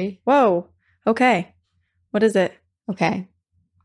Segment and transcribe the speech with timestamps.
[0.00, 0.20] story.
[0.24, 0.68] Whoa.
[1.06, 1.54] Okay.
[2.10, 2.52] What is it?
[2.90, 3.28] Okay.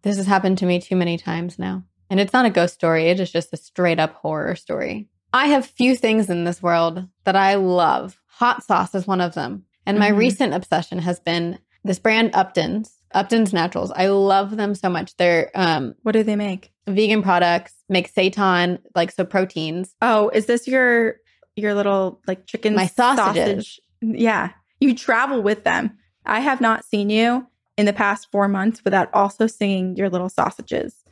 [0.02, 1.84] This has happened to me too many times now.
[2.09, 5.09] And it's not a ghost story, it is just a straight up horror story.
[5.34, 8.20] I have few things in this world that I love.
[8.27, 9.66] Hot sauce is one of them.
[9.86, 10.17] And my Mhm.
[10.17, 13.91] recent obsession has been this brand Upton's, Upton's Naturals.
[13.91, 15.16] I love them so much.
[15.17, 16.72] They're um, What do they make?
[16.88, 19.95] vegan products, make seitan, like so proteins.
[20.02, 21.16] Oh, is this your
[21.55, 23.44] your little like chicken My sausages.
[23.44, 23.80] sausage?
[24.02, 24.52] Yeah.
[24.80, 25.97] You travel with them.
[26.25, 27.47] I have not seen you
[27.77, 31.03] in the past 4 months without also seeing your little sausages.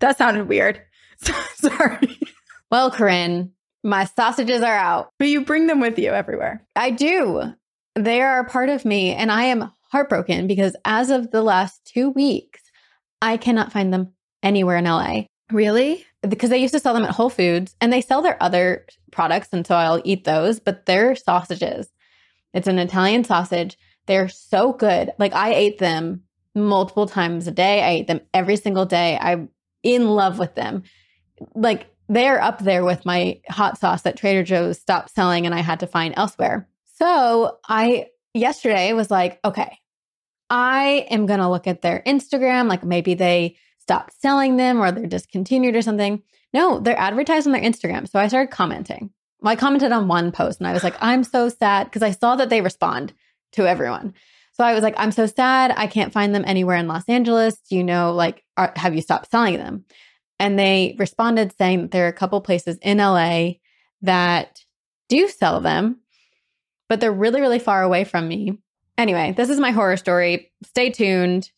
[0.00, 0.82] That sounded weird.
[1.54, 2.18] Sorry.
[2.70, 3.52] Well, Corinne,
[3.84, 5.10] my sausages are out.
[5.18, 6.64] But you bring them with you everywhere.
[6.74, 7.54] I do.
[7.94, 11.84] They are a part of me, and I am heartbroken because as of the last
[11.84, 12.62] two weeks,
[13.20, 16.04] I cannot find them anywhere in LA Really?
[16.28, 19.48] because they used to sell them at Whole Foods and they sell their other products,
[19.52, 20.60] and so I'll eat those.
[20.60, 21.88] But their sausages,
[22.54, 23.76] it's an Italian sausage.
[24.06, 25.12] They're so good.
[25.18, 26.22] Like I ate them
[26.54, 27.82] multiple times a day.
[27.82, 29.18] I ate them every single day.
[29.20, 29.48] I'm
[29.82, 30.82] in love with them.
[31.54, 35.60] Like they're up there with my hot sauce that Trader Joe's stopped selling and I
[35.60, 36.68] had to find elsewhere.
[36.98, 39.78] So I yesterday was like, okay,
[40.50, 42.68] I am going to look at their Instagram.
[42.68, 46.22] Like maybe they stopped selling them or they're discontinued or something.
[46.52, 48.08] No, they're advertised on their Instagram.
[48.08, 49.10] So I started commenting.
[49.40, 52.10] Well, I commented on one post and I was like, I'm so sad because I
[52.10, 53.12] saw that they respond
[53.52, 54.14] to everyone.
[54.52, 55.72] So I was like, I'm so sad.
[55.76, 57.58] I can't find them anywhere in Los Angeles.
[57.70, 59.84] Do you know, like, are, have you stopped selling them?
[60.38, 63.52] And they responded saying that there are a couple places in LA
[64.02, 64.60] that
[65.08, 66.00] do sell them,
[66.88, 68.58] but they're really, really far away from me.
[68.98, 70.52] Anyway, this is my horror story.
[70.64, 71.50] Stay tuned.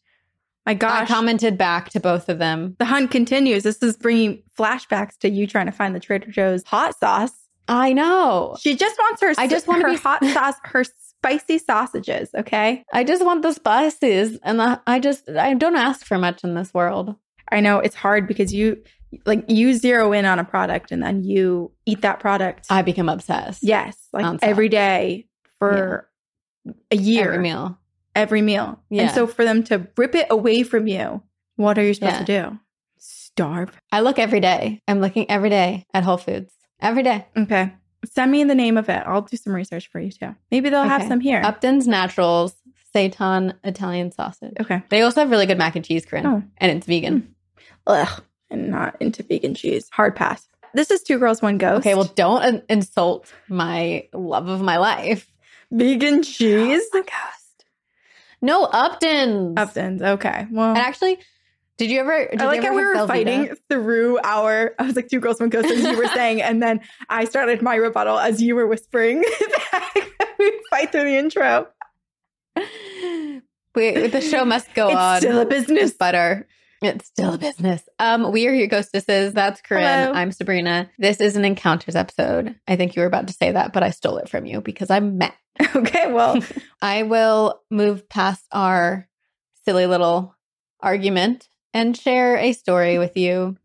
[0.67, 2.75] My I commented back to both of them.
[2.79, 3.65] the hunt continues.
[3.65, 7.33] This is bringing flashbacks to you trying to find the Trader Joe's hot sauce.
[7.69, 8.57] I know.
[8.61, 10.85] She just wants her I just wanna her be- hot sauce, her
[11.25, 12.85] spicy sausages, okay?
[12.93, 16.55] I just want the spices, and the, I just I don't ask for much in
[16.55, 17.17] this world.
[17.51, 18.83] I know it's hard because you
[19.27, 22.67] like you zero in on a product and then you eat that product.
[22.71, 23.63] I become obsessed.
[23.63, 24.39] yes, like nonstop.
[24.43, 25.27] every day
[25.59, 26.09] for
[26.91, 27.79] a year, every meal.
[28.15, 28.81] every meal.
[28.91, 29.05] Yeah.
[29.05, 31.23] And so for them to rip it away from you,
[31.57, 32.59] what are you supposed to do?
[32.99, 33.77] Starve.
[33.93, 34.81] I look every day.
[34.89, 37.27] I'm looking every day at Whole Foods every day.
[37.37, 37.73] Okay.
[38.07, 39.03] Send me the name of it.
[39.07, 40.35] I'll do some research for you too.
[40.51, 41.41] Maybe they'll have some here.
[41.45, 42.55] Upton's Naturals
[42.95, 44.55] seitan Italian sausage.
[44.61, 44.83] Okay.
[44.89, 46.43] They also have really good mac and cheese, Corinne, Oh.
[46.59, 47.21] and it's vegan.
[47.21, 47.63] Hmm.
[47.89, 48.23] Ugh.
[48.51, 49.89] I'm not into vegan cheese.
[49.93, 50.47] Hard pass.
[50.75, 51.81] This is Two Girls, One Ghost.
[51.81, 55.31] Okay, well, don't in- insult my love of my life.
[55.71, 56.83] vegan cheese.
[56.83, 57.65] Oh my ghost.
[58.43, 59.55] No, Upton's.
[59.57, 60.03] Upton's.
[60.03, 60.47] Okay.
[60.51, 61.19] Well, And actually,
[61.77, 62.29] did you ever?
[62.31, 64.75] Did I like you how we were fighting through our.
[64.79, 66.41] I was like, Two Girls, One Ghost, as you were saying.
[66.43, 69.19] And then I started my rebuttal as you were whispering.
[70.39, 71.67] we fight through the intro.
[73.75, 75.21] We, the show must go It's on.
[75.21, 75.93] still a business.
[75.93, 76.47] butter.
[76.83, 77.83] It's still a business.
[77.99, 79.33] Um, we are your ghostesses.
[79.33, 80.09] That's Corinne.
[80.09, 80.13] Hello.
[80.13, 80.91] I'm Sabrina.
[80.99, 82.55] This is an encounters episode.
[82.69, 84.91] I think you were about to say that, but I stole it from you because
[84.91, 85.33] I'm mad.
[85.77, 86.13] Okay.
[86.13, 86.41] Well,
[86.83, 89.09] I will move past our
[89.65, 90.35] silly little
[90.81, 93.57] argument and share a story with you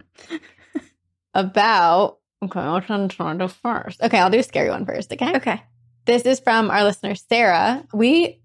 [1.33, 2.17] about.
[2.43, 4.01] Okay, which one should I do first?
[4.01, 5.11] Okay, I'll do a scary one first.
[5.11, 5.35] Okay.
[5.35, 5.61] okay.
[6.05, 7.85] This is from our listener, Sarah.
[7.93, 8.41] We,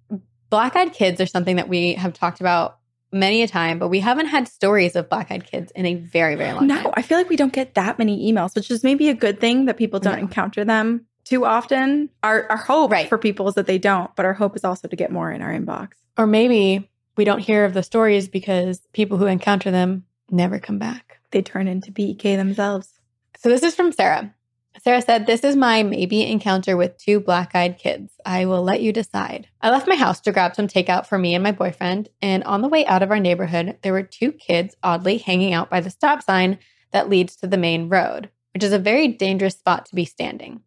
[0.51, 2.79] black eyed kids are something that we have talked about
[3.13, 6.35] many a time, but we haven't had stories of black eyed kids in a very,
[6.35, 6.85] very long No, time.
[6.85, 9.41] No, I feel like we don't get that many emails, which is maybe a good
[9.41, 10.19] thing that people don't No.
[10.21, 12.11] encounter them too often.
[12.25, 13.09] Our, our hope Right.
[13.09, 15.41] for people is that they don't, but our hope is also to get more in
[15.41, 15.91] our inbox.
[16.19, 20.79] Or maybe we don't hear of the stories because people who encounter them never come
[20.79, 21.19] back.
[21.31, 23.01] They turn into BEK themselves.
[23.39, 24.35] So this is from Sarah.
[24.83, 28.13] Sarah said, This is my maybe encounter with two black eyed kids.
[28.27, 29.49] I will let you decide.
[29.61, 32.61] I left my house to grab some takeout for me and my boyfriend, and on
[32.61, 35.91] the way out of our neighborhood, there were two kids oddly hanging out by the
[35.91, 36.59] stop sign
[36.91, 40.61] that leads to the main road, which is a very dangerous spot to be standing.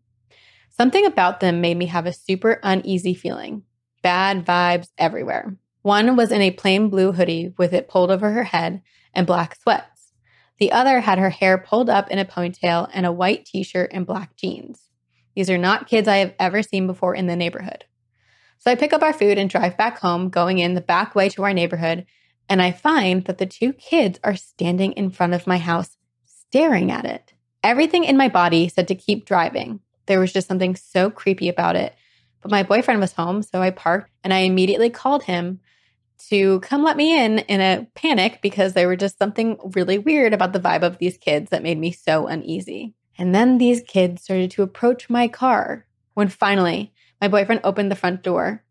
[0.69, 3.63] Something about them made me have a super uneasy feeling.
[4.03, 5.57] Bad vibes everywhere.
[5.87, 8.81] One was in a plain blue hoodie with it pulled over her head
[9.13, 10.11] and black sweats.
[10.59, 13.91] The other had her hair pulled up in a ponytail and a white t shirt
[13.93, 14.89] and black jeans.
[15.33, 17.85] These are not kids I have ever seen before in the neighborhood.
[18.57, 21.29] So I pick up our food and drive back home, going in the back way
[21.29, 22.05] to our neighborhood,
[22.49, 25.95] and I find that the two kids are standing in front of my house,
[26.25, 27.31] staring at it.
[27.63, 29.79] Everything in my body said to keep driving.
[30.05, 31.95] There was just something so creepy about it.
[32.41, 35.61] But my boyfriend was home, so I parked and I immediately called him
[36.29, 40.33] to come let me in in a panic because there were just something really weird
[40.33, 42.93] about the vibe of these kids that made me so uneasy.
[43.17, 47.95] And then these kids started to approach my car when finally my boyfriend opened the
[47.95, 48.63] front door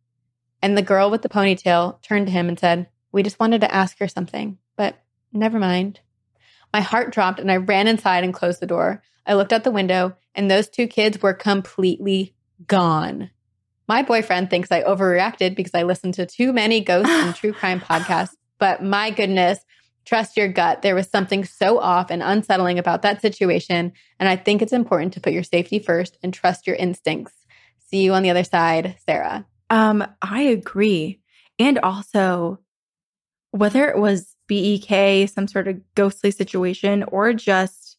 [0.63, 3.75] And the girl with the ponytail turned to him and said, We just wanted to
[3.75, 4.99] ask her something, but
[5.33, 6.01] never mind.
[6.73, 9.03] My heart dropped and I ran inside and closed the door.
[9.27, 12.35] I looked out the window and those two kids were completely
[12.67, 13.31] gone.
[13.89, 17.81] My boyfriend thinks I overreacted because I listened to too many ghost and true crime
[17.81, 19.61] podcasts, but my goodness,
[20.05, 20.83] trust your gut.
[20.83, 23.93] There was something so off and unsettling about that situation.
[24.19, 27.35] And I think it's important to put your safety first and trust your instincts.
[27.79, 29.47] See you on the other side, Sarah.
[29.71, 31.21] Um, I agree.
[31.59, 32.61] And also,
[33.51, 37.97] whether it was BEK, some sort of ghostly situation, or just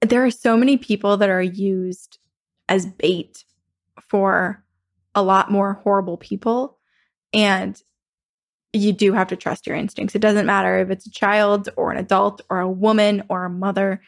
[0.00, 2.18] there are so many people that are used
[2.68, 3.44] as bait
[4.12, 4.62] for
[5.14, 6.78] a lot more horrible people.
[7.32, 7.80] And
[8.74, 10.14] you do have to trust your instincts.
[10.14, 13.50] It doesn't matter if it's a child or an adult or a woman or a
[13.50, 14.02] mother.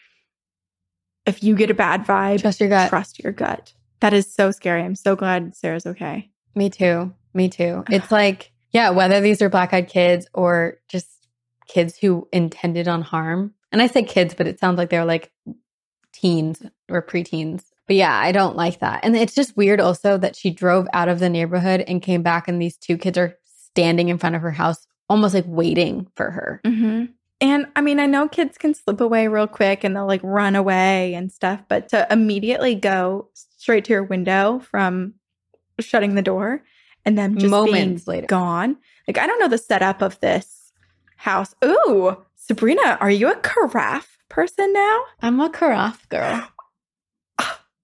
[1.25, 2.91] If you get a bad vibe, Trust your gut.
[2.91, 3.73] trust your gut.
[4.01, 4.83] That is so scary.
[4.83, 6.31] I'm so glad Sarah's okay.
[6.55, 7.15] Me too.
[7.33, 7.83] Me too.
[7.89, 11.09] It's like, yeah, whether these are black eyed kids or just
[11.67, 13.55] kids who intended on harm.
[13.73, 15.33] And I say kids, but it sounds like they're like
[16.13, 17.63] teens or preteens.
[17.87, 19.01] But yeah, I don't like that.
[19.05, 22.49] And it's just weird also that she drove out of the neighborhood and came back,
[22.49, 26.31] and these two kids are standing in front of her house, almost like waiting for
[26.31, 26.61] her.
[26.65, 27.07] Mm-hmm.
[27.41, 30.57] And I mean, I know kids can slip away real quick and they'll like run
[30.57, 35.15] away and stuff, but to immediately go straight to your window from
[35.81, 36.63] shutting the door
[37.05, 38.27] and then just Moments later.
[38.29, 38.77] gone.
[39.07, 40.73] Like, I don't know the setup of this
[41.17, 41.55] house.
[41.63, 45.01] Ooh, Sabrina, are you a carafe person now?
[45.21, 46.49] I'm a carafe girl.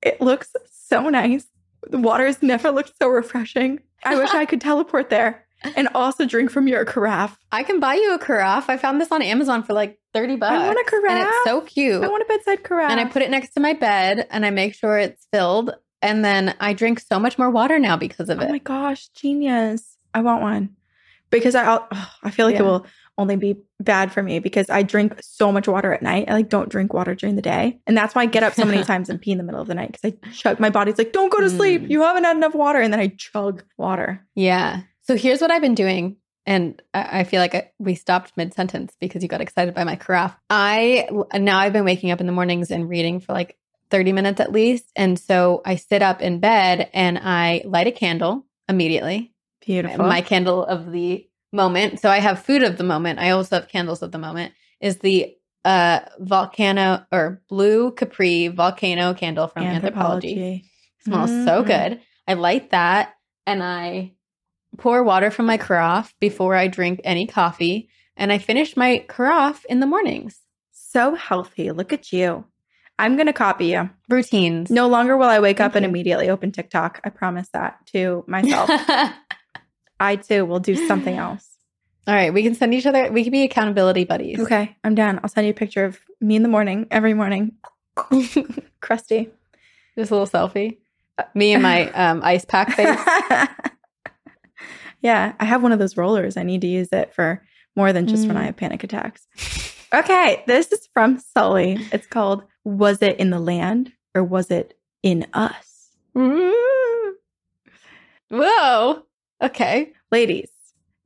[0.03, 1.47] It looks so nice.
[1.89, 3.81] The water's never looked so refreshing.
[4.05, 5.45] I wish I could teleport there
[5.77, 7.37] and also drink from your carafe.
[7.53, 8.69] I can buy you a carafe.
[8.71, 10.53] I found this on Amazon for like 30 bucks.
[10.53, 11.11] I want a carafe.
[11.11, 12.03] And it's so cute.
[12.03, 12.91] I want a bedside carafe.
[12.91, 15.75] and I put it next to my bed and I make sure it's filled.
[16.03, 18.47] And then I drink so much more water now because of oh it.
[18.49, 19.99] Oh my gosh, genius.
[20.15, 20.77] I want one.
[21.29, 22.63] Because I ugh, I feel like Yeah.
[22.63, 22.87] it will
[23.21, 26.29] only be bad for me because I drink so much water at night.
[26.29, 27.79] I like don't drink water during the day.
[27.87, 29.69] And that's why I get up so many times and pee in the middle of
[29.69, 31.83] the night because I chug my body's like, don't go to sleep.
[31.83, 31.91] Mm.
[31.91, 32.81] You haven't had enough water.
[32.81, 34.27] And then I chug water.
[34.35, 34.83] Yeah.
[35.03, 36.17] So here's what I've been doing.
[36.47, 39.85] And I I feel like I, we stopped mid sentence because you got excited by
[39.85, 40.35] my carafe.
[40.49, 43.57] I now I've been waking up in the mornings and reading for like
[43.91, 44.91] 30 minutes at least.
[44.97, 49.35] And so I sit up in bed and I light a candle immediately.
[49.65, 50.07] Beautiful.
[50.07, 52.01] My candle of the moment.
[52.01, 53.19] So I have food of the moment.
[53.19, 54.55] I also have candles of the moment.
[54.81, 60.65] Is the uh volcano or blue capri volcano candle from Anthropologie.
[61.01, 61.67] Smells so Mhm.
[61.67, 62.01] good.
[62.27, 63.15] I light that
[63.47, 64.13] and I
[64.79, 67.89] pour water from my carafe before I drink any coffee.
[68.17, 70.41] And I finish my carafe in the mornings.
[70.73, 71.71] So healthy.
[71.71, 72.45] Look at you.
[72.99, 73.89] I'm going to copy you.
[74.11, 74.71] Routines.
[74.71, 77.01] No longer will I wake up Thank and immediately open TikTok.
[77.03, 78.69] I promise that to myself.
[80.01, 81.47] I too will do something else.
[82.07, 84.41] All right, We can send each other, we can be accountability buddies.
[84.41, 85.21] Okay, I'm down.
[85.23, 87.53] I'll send you a picture of me in the morning, every morning.
[88.81, 89.29] Crusty.
[89.97, 90.79] Just a little selfie.
[91.35, 92.99] Me and my um, ice pack face.
[95.03, 96.37] yeah, I have one of those rollers.
[96.37, 97.43] I need to use it for
[97.77, 98.41] more than just when Mm.
[98.41, 99.27] I have panic attacks.
[99.95, 101.79] Okay, this is from Sully.
[101.93, 105.91] It's called Was It in the Land or Was It in Us?
[106.17, 107.13] Mm.
[108.31, 109.03] Whoa.
[109.43, 109.93] Okay.
[110.11, 110.51] Ladies,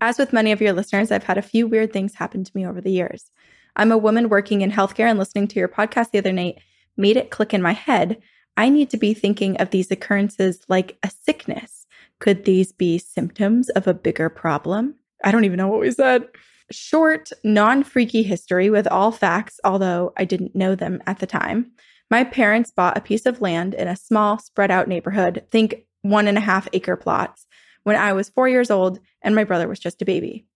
[0.00, 2.66] as with many of your listeners, I've had a few weird things happen to me
[2.66, 3.30] over the years.
[3.76, 6.58] I'm a woman working in healthcare and listening to your podcast the other night
[6.96, 8.20] made it click in my head.
[8.56, 11.86] I need to be thinking of these occurrences like a sickness.
[12.20, 14.94] Could these be symptoms of a bigger problem?
[15.24, 16.26] I don't even know what we said.
[16.70, 21.72] Short, non freaky history with all facts, although I didn't know them at the time.
[22.10, 26.28] My parents bought a piece of land in a small, spread out neighborhood, think one
[26.28, 27.46] and a half acre plots,
[27.84, 30.46] when I was four years old and my brother was just a baby.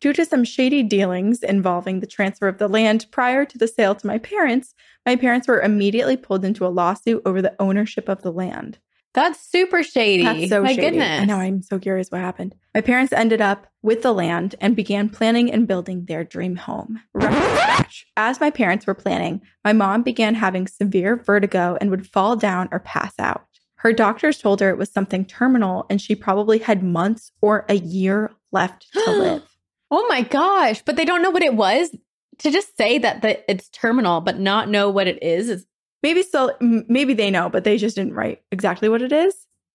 [0.00, 3.94] Due to some shady dealings involving the transfer of the land prior to the sale
[3.94, 8.22] to my parents, my parents were immediately pulled into a lawsuit over the ownership of
[8.22, 8.78] the land.
[9.12, 10.22] That's super shady.
[10.22, 10.82] That's so My shady.
[10.82, 11.20] goodness.
[11.20, 11.36] I know.
[11.36, 12.54] I'm so curious what happened.
[12.74, 17.02] My parents ended up with the land and began planning and building their dream home.
[17.12, 18.06] Right from scratch.
[18.16, 22.68] As my parents were planning, my mom began having severe vertigo and would fall down
[22.70, 23.44] or pass out.
[23.80, 27.74] Her doctors told her it was something terminal and she probably had months or a
[27.74, 29.42] year left to live.
[29.90, 30.82] Oh my gosh.
[30.82, 31.94] But they don't know what it was.
[32.38, 35.66] To just say that the, it's terminal, but not know what it is is
[36.02, 39.34] Maybe still, maybe they know, but they just didn't write exactly what it is.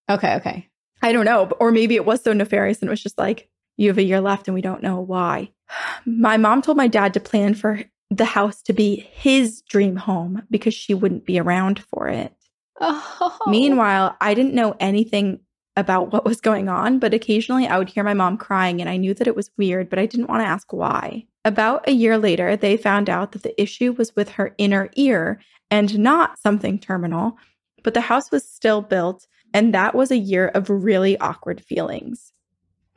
[0.10, 0.36] okay.
[0.36, 0.70] Okay.
[1.02, 1.52] I don't know.
[1.60, 3.48] Or maybe it was so nefarious and it was just like,
[3.78, 5.52] you have a year left and we don't know why.
[6.06, 10.44] My mom told my dad to plan for the house to be his dream home
[10.50, 12.34] because she wouldn't be around for it.
[12.82, 13.38] Oh.
[13.48, 15.40] Meanwhile, I didn't know anything
[15.78, 18.98] about what was going on, but occasionally I would hear my mom crying and I
[18.98, 21.26] knew that it was weird, but I didn't want to ask why.
[21.44, 25.40] About a year later, they found out that the issue was with her inner ear
[25.70, 27.38] and not something terminal,
[27.84, 32.32] but the house was still built, and that was a year of really awkward feelings.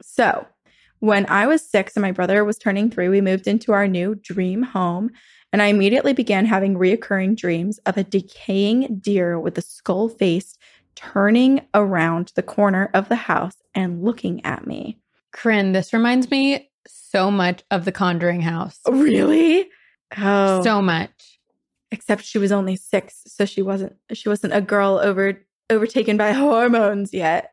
[0.00, 0.46] So,
[1.00, 4.14] when I was six and my brother was turning three, we moved into our new
[4.16, 5.10] dream home,
[5.52, 10.56] and I immediately began having reoccurring dreams of a decaying deer with a skull face
[10.94, 14.98] turning around the corner of the house and looking at me.
[15.32, 18.80] Corinne, this reminds me so much of the Conjuring house.
[18.88, 19.68] Really?
[20.16, 21.38] Oh, So much.
[21.92, 25.40] except she was only six, so she wasn't she wasn't a girl over
[25.70, 27.52] overtaken by hormones yet,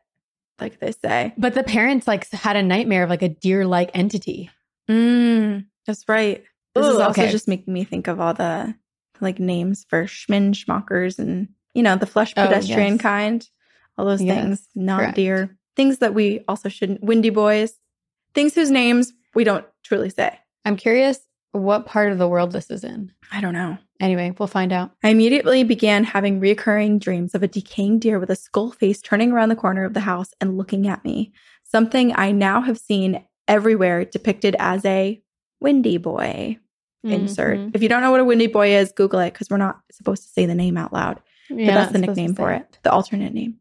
[0.60, 1.34] like they say.
[1.38, 4.50] But the parents like had a nightmare of like a deer-like entity.
[4.90, 6.44] Mm, that's right.
[6.76, 7.30] This is also okay.
[7.30, 8.74] just making me think of all the
[9.20, 13.00] like names for Schmin schmuckers and you know the flesh Oh, pedestrian yes.
[13.00, 13.48] kind.
[13.98, 15.16] All those Yes, things, not correct.
[15.16, 15.56] deer.
[15.74, 17.02] Things that we also shouldn't.
[17.02, 17.72] Windy boys.
[18.34, 20.38] Things whose names we don't truly say.
[20.64, 21.18] I'm curious
[21.52, 23.12] what part of the world this is in.
[23.32, 23.78] I don't know.
[23.98, 24.90] Anyway, we'll find out.
[25.02, 29.32] I immediately began having reoccurring dreams of a decaying deer with a skull face turning
[29.32, 31.32] around the corner of the house and looking at me.
[31.64, 35.22] Something I now have seen everywhere depicted as a
[35.60, 36.58] windy boy.
[37.12, 37.58] Insert.
[37.58, 37.70] Mhm.
[37.74, 40.22] If you don't know what a windy boy is, Google it because we're not supposed
[40.24, 41.20] to say the name out loud.
[41.48, 43.56] Yeah, but that's the it's supposed to nickname for say it, the alternate name.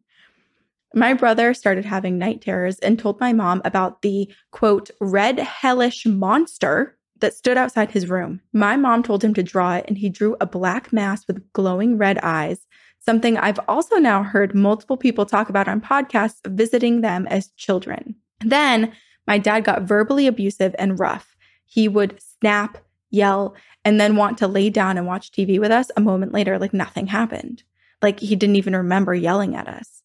[0.93, 6.05] My brother started having night terrors and told my mom about the quote, red hellish
[6.05, 8.41] monster that stood outside his room.
[8.53, 11.97] My mom told him to draw it, and he drew a black mass with glowing
[11.97, 12.65] red eyes,
[12.99, 18.15] something I've also now heard multiple people talk about on podcasts visiting them as children.
[18.39, 18.93] Then
[19.27, 21.35] my dad got verbally abusive and rough.
[21.65, 22.77] He would snap,
[23.15, 26.59] yell, and then want to lay down and watch TV with us a moment later,
[26.59, 27.63] like nothing happened.
[28.01, 30.03] Like he didn't even remember yelling at us.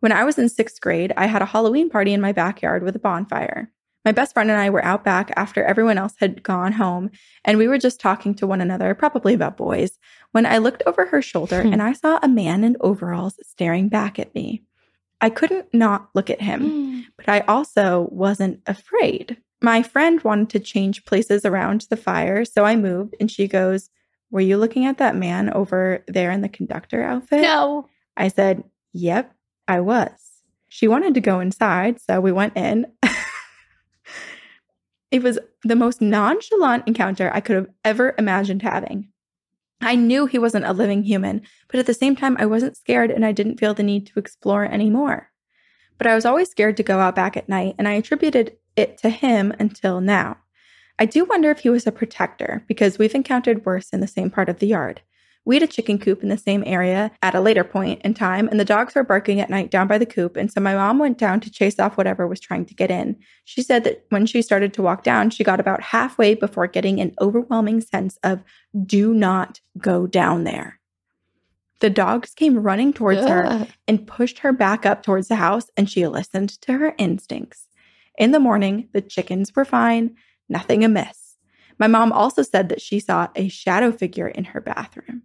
[0.00, 2.94] When I was in sixth grade, I had a Halloween party in my backyard with
[2.96, 3.70] a bonfire.
[4.04, 7.10] My best friend and I were out back after everyone else had gone home,
[7.44, 9.98] and we were just talking to one another, probably about boys,
[10.32, 11.72] when I looked over her shoulder Hmm.
[11.72, 14.62] and I saw a man in overalls staring back at me.
[15.20, 16.88] I couldn't not look at him
[17.18, 19.36] but I also wasn't afraid.
[19.60, 23.90] My friend wanted to change places around the fire, so I moved and she goes,
[24.30, 27.42] Were you looking at that man over there in the conductor outfit?
[27.42, 27.88] no.
[28.16, 29.32] I said, Yep,
[29.66, 30.10] I was.
[30.68, 32.86] She wanted to go inside, so we went in.
[35.10, 39.08] it was the most nonchalant encounter I could have ever imagined having.
[39.80, 43.10] I knew he wasn't a living human, but at the same time, I wasn't scared
[43.10, 45.30] and I didn't feel the need to explore anymore.
[45.96, 48.98] But I was always scared to go out back at night, and I attributed it
[48.98, 50.38] to him until now.
[50.98, 54.30] I do wonder if he was a protector because we've encountered worse in the same
[54.30, 55.00] part of the yard.
[55.44, 58.48] We had a chicken coop in the same area at a later point in time,
[58.48, 60.36] and the dogs were barking at night down by the coop.
[60.36, 63.16] And so my mom went down to chase off whatever was trying to get in.
[63.44, 67.00] She said that when she started to walk down, she got about halfway before getting
[67.00, 68.42] an overwhelming sense of
[68.84, 70.80] do not go down there.
[71.80, 75.88] The dogs came running towards her and pushed her back up towards the house, and
[75.88, 77.67] she listened to her instincts.
[78.18, 80.16] In the morning, the chickens were fine,
[80.48, 81.36] nothing amiss.
[81.78, 85.22] My mom also said that she saw a shadow figure in her bathroom.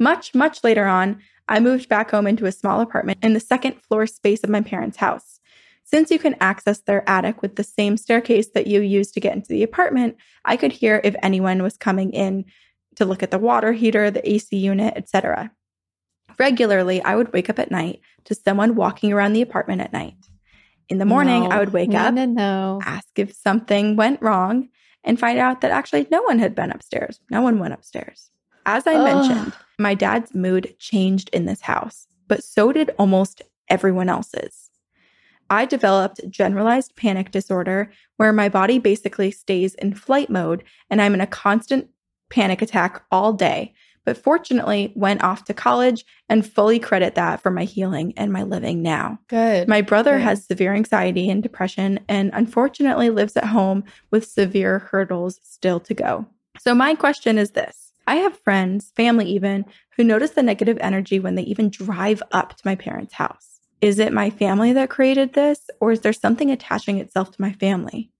[0.00, 3.80] Much, much later on, I moved back home into a small apartment in the second
[3.82, 5.38] floor space of my parents' house.
[5.84, 9.36] Since you can access their attic with the same staircase that you use to get
[9.36, 12.46] into the apartment, I could hear if anyone was coming in
[12.96, 15.52] to look at the water heater, the AC unit, etc.
[16.36, 20.16] Regularly, I would wake up at night to someone walking around the apartment at night.
[20.88, 21.48] In the morning, No.
[21.50, 22.80] I would wake no, up, No, no.
[22.84, 24.68] ask if something went wrong,
[25.04, 27.18] and find out that actually no one had been upstairs.
[27.30, 28.30] No one went upstairs.
[28.66, 29.04] As I Ugh.
[29.04, 34.70] mentioned, my dad's mood changed in this house, but so did almost everyone else's.
[35.50, 41.14] I developed generalized panic disorder where my body basically stays in flight mode and I'm
[41.14, 41.88] in a constant
[42.30, 43.74] panic attack all day.
[44.04, 48.42] But fortunately, went off to college and fully credit that for my healing and my
[48.42, 49.18] living now.
[49.28, 49.68] Good.
[49.68, 50.22] My brother Good.
[50.22, 55.94] has severe anxiety and depression and unfortunately lives at home with severe hurdles still to
[55.94, 56.26] go.
[56.58, 59.64] So, my question is this I have friends, family even,
[59.96, 63.60] who notice the negative energy when they even drive up to my parents' house.
[63.80, 67.52] Is it my family that created this, or is there something attaching itself to my
[67.52, 68.10] family?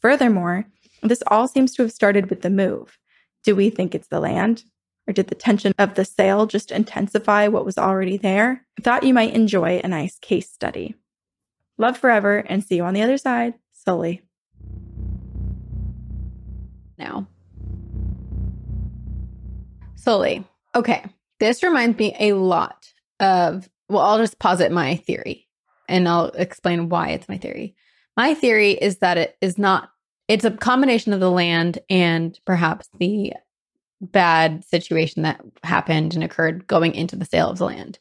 [0.00, 0.66] Furthermore,
[1.02, 2.98] this all seems to have started with the move.
[3.44, 4.64] Do we think it's the land?
[5.08, 8.66] Or did the tension of the sale just intensify what was already there?
[8.78, 10.96] I thought you might enjoy a nice case study.
[11.78, 14.22] Love forever and see you on the other side, Sully.
[16.98, 17.26] now.
[19.96, 20.44] Sully.
[20.74, 21.04] Okay.
[21.40, 22.88] This reminds me a lot
[23.20, 25.46] of, well, I'll just posit my theory.
[25.88, 27.76] and I'll explain why it's my theory.
[28.16, 29.90] My theory is that it is not,
[30.26, 33.34] it's a combination of the land and perhaps the
[34.00, 37.98] bad situation that happened and occurred going into the sale of the land.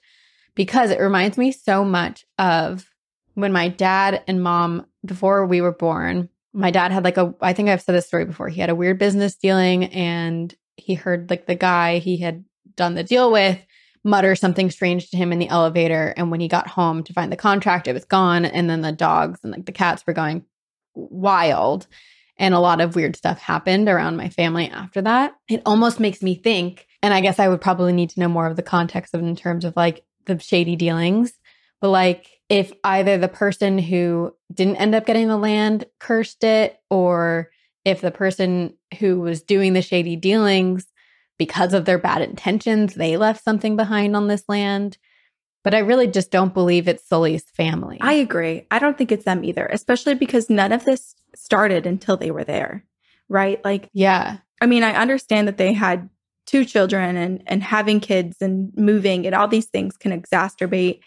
[0.56, 2.90] Because it reminds me so much of
[3.34, 7.54] when my dad and mom, before we were born, my dad had like a, I
[7.54, 8.48] think I've said this story before.
[8.48, 12.96] He had a weird business dealing and he heard like the guy he had done
[12.96, 13.60] the deal with
[14.06, 16.14] mutter something strange to him in the elevator.
[16.16, 18.46] And when he got home to find the contract, it was gone.
[18.46, 20.46] And then the dogs and like the cats were going
[20.94, 21.88] wild.
[22.38, 25.36] And a lot of weird stuff happened around my family after that.
[25.48, 28.48] It almost makes me think, and I guess I would probably need to know more
[28.48, 31.34] of the context of in terms of like the shady dealings.
[31.80, 36.78] But like if either the person who didn't end up getting the land cursed it,
[36.90, 37.52] or
[37.86, 40.86] if the person who was doing the shady dealings,
[41.38, 44.98] because of their bad intentions, they left something behind on this land.
[45.66, 47.98] But I really just don't believe it's Sully's family.
[48.00, 48.68] I agree.
[48.70, 52.44] I don't think it's them either, especially because none of this started until they were
[52.44, 52.86] there,
[53.30, 53.60] right?
[53.66, 54.38] Like, yeah.
[54.62, 56.08] I mean, I understand that they had
[56.46, 61.00] two children and and having kids and moving and all these things can exacerbate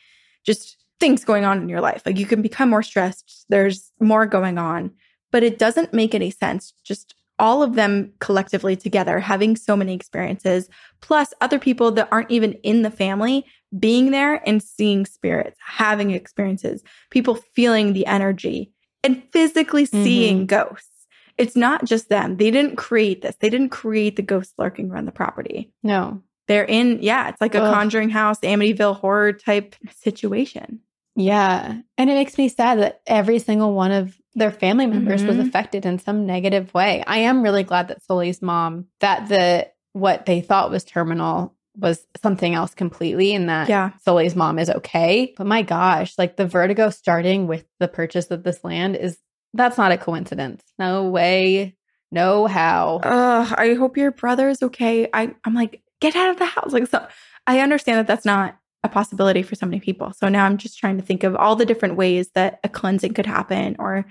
[0.45, 2.03] just things going on in your life.
[2.05, 4.91] Like you can become more stressed, there's more going on,
[5.31, 9.95] but it doesn't make any sense just all of them collectively together having so many
[9.95, 10.69] experiences
[11.01, 13.47] plus other people that aren't even in the family
[13.77, 18.73] being there and seeing spirits, having experiences, people feeling the energy
[19.03, 20.05] and physically mm-hmm.
[20.05, 21.07] seeing ghosts.
[21.37, 22.37] It's not just them.
[22.37, 23.37] They didn't create this.
[23.41, 25.73] They didn't create the ghosts lurking around the property.
[25.83, 26.23] No.
[26.49, 27.75] They're in, yeah, it's like a Ugh.
[27.75, 30.81] conjuring house, Amityville horror type situation.
[31.15, 31.81] Yeah.
[31.97, 35.37] And it makes me sad that every single one of their family members mm-hmm.
[35.37, 37.05] was affected in some negative way.
[37.07, 42.05] I am really glad that Sully's mom, that the what they thought was terminal was
[42.21, 43.93] something else completely and that yeah.
[44.03, 45.35] Sully's mom is okay.
[45.37, 49.19] But my gosh, like the vertigo starting with the purchase of this land is
[49.55, 50.63] that's not a coincidence.
[50.79, 51.77] No way.
[52.11, 53.01] No how.
[53.03, 55.09] Uh, I hope your brother is okay.
[55.13, 56.73] I, I'm like, get out of the house.
[56.73, 57.07] Like, so
[57.47, 60.13] I understand that that's not a possibility for so many people.
[60.13, 63.15] So now I'm just trying to think of all the different ways that a cleansing
[63.15, 64.07] could happen or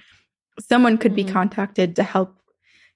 [0.60, 1.28] someone could mm-hmm.
[1.28, 2.40] be contacted to help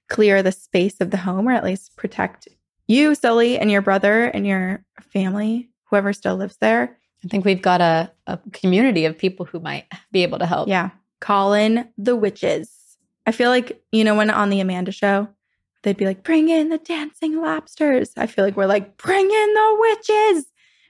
[0.08, 2.48] clear the space of the home or at least protect
[2.88, 6.98] you, Sully, and your brother and your family, whoever still lives there.
[7.24, 10.68] I think we've got a, a community of people who might be able to help.
[10.68, 10.90] Yeah.
[11.20, 12.72] Call in the witches.
[13.26, 15.28] I feel like, you know, when on the Amanda show,
[15.82, 18.10] they'd be like, bring in the dancing lobsters.
[18.16, 20.46] I feel like we're like, bring in the witches.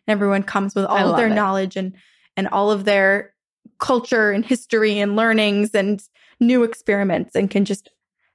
[0.07, 1.35] And everyone comes with all of their it.
[1.35, 1.95] knowledge and
[2.37, 3.35] and all of their
[3.79, 6.03] culture and history and learnings and
[6.41, 7.91] new experiments and can just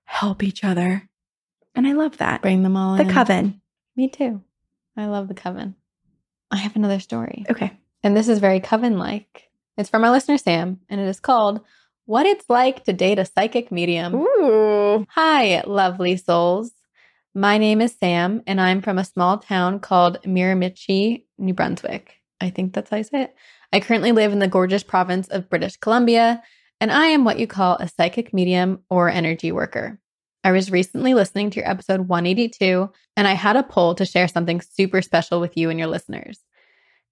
[0.05, 1.09] help each other.
[1.77, 2.41] And I love that.
[2.41, 2.97] Bring them all in.
[2.97, 3.13] the in.
[3.13, 3.61] coven.
[3.95, 4.41] Me too.
[4.97, 5.75] I love the coven.
[6.49, 7.45] I have another story.
[7.49, 7.71] Okay.
[8.03, 9.49] And this is very coven like.
[9.77, 11.61] It's from our listener, Sam, and it is called
[12.05, 14.15] What It's Like to Date a Psychic Medium.
[14.15, 15.05] Ooh.
[15.09, 16.71] Hi, lovely souls.
[17.35, 22.15] My name is Sam, and I'm from a small town called Miramichi, New Brunswick.
[22.41, 23.35] I think that's how I say it.
[23.71, 26.41] I currently live in the gorgeous province of British Columbia,
[26.81, 29.99] and I am what you call a psychic medium or energy worker.
[30.43, 34.27] I was recently listening to your episode 182, and I had a poll to share
[34.27, 36.39] something super special with you and your listeners.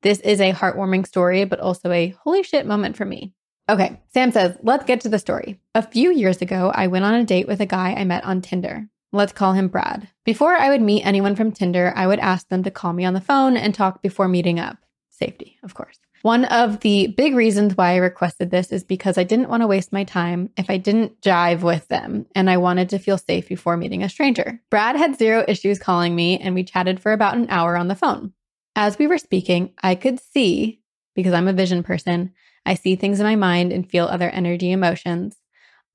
[0.01, 3.33] This is a heartwarming story, but also a holy shit moment for me.
[3.67, 5.59] Okay, Sam says, let's get to the story.
[5.73, 8.41] A few years ago, I went on a date with a guy I met on
[8.41, 8.87] Tinder.
[9.11, 10.07] Let's call him Brad.
[10.23, 13.13] Before I would meet anyone from Tinder, I would ask them to call me on
[13.13, 14.77] the phone and talk before meeting up.
[15.09, 15.97] Safety, of course.
[16.25, 19.67] One of the big reasons why I requested this is because I didn't want to
[19.67, 23.47] waste my time if I didn't jive with them, and I wanted to feel safe
[23.47, 24.59] before meeting a stranger.
[24.71, 27.95] Brad had zero issues calling me, and we chatted for about an hour on the
[27.95, 28.33] phone.
[28.75, 30.81] As we were speaking, I could see,
[31.13, 32.33] because I'm a vision person,
[32.65, 35.37] I see things in my mind and feel other energy emotions.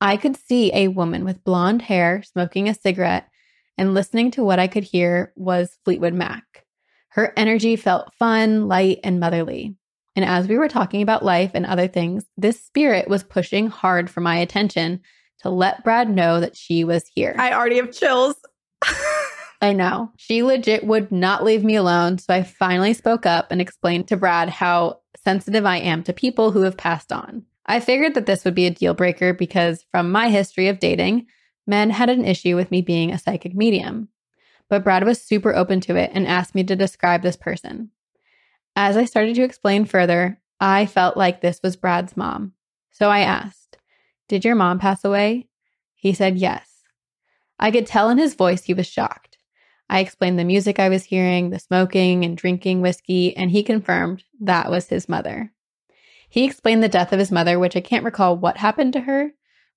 [0.00, 3.28] I could see a woman with blonde hair smoking a cigarette,
[3.76, 6.44] and listening to what I could hear was Fleetwood Mac.
[7.08, 9.74] Her energy felt fun, light, and motherly.
[10.16, 14.10] And as we were talking about life and other things, this spirit was pushing hard
[14.10, 15.00] for my attention
[15.42, 17.34] to let Brad know that she was here.
[17.38, 18.34] I already have chills.
[19.62, 20.10] I know.
[20.16, 22.18] She legit would not leave me alone.
[22.18, 26.50] So I finally spoke up and explained to Brad how sensitive I am to people
[26.50, 27.44] who have passed on.
[27.66, 31.26] I figured that this would be a deal breaker because, from my history of dating,
[31.66, 34.08] men had an issue with me being a psychic medium.
[34.68, 37.90] But Brad was super open to it and asked me to describe this person.
[38.82, 42.54] As I started to explain further, I felt like this was Brad's mom.
[42.90, 43.76] So I asked,
[44.26, 45.48] Did your mom pass away?
[45.96, 46.66] He said yes.
[47.58, 49.36] I could tell in his voice he was shocked.
[49.90, 54.24] I explained the music I was hearing, the smoking and drinking whiskey, and he confirmed
[54.40, 55.52] that was his mother.
[56.30, 59.30] He explained the death of his mother, which I can't recall what happened to her,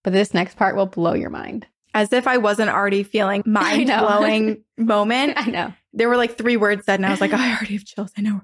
[0.06, 1.68] but this next part will blow your mind.
[1.94, 5.34] As if I wasn't already feeling mind blowing moment.
[5.36, 5.74] I know.
[5.92, 8.14] There were like three words said, and I was like, oh, I already have chills.
[8.18, 8.42] I know.